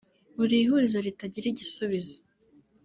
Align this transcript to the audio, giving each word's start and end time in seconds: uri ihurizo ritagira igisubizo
uri 0.41 0.55
ihurizo 0.63 0.99
ritagira 1.05 1.47
igisubizo 1.49 2.17